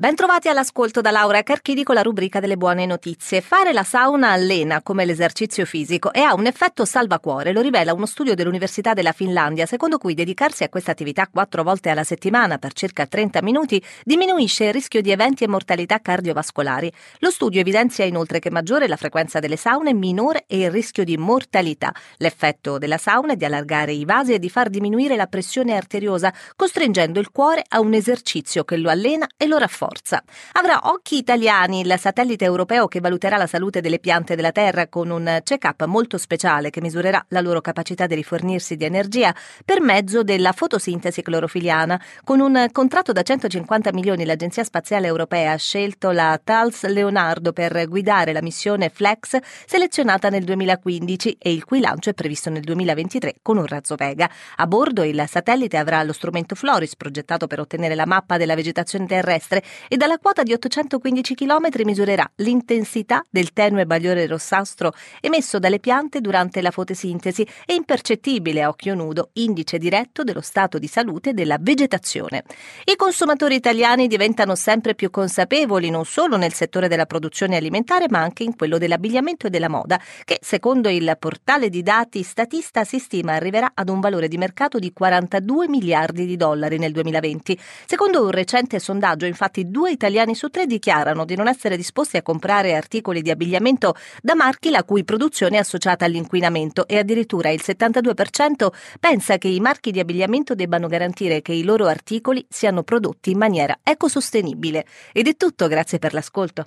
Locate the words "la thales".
46.10-46.84